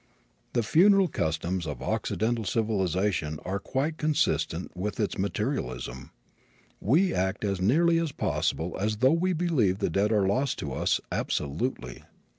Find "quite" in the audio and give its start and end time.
3.59-3.99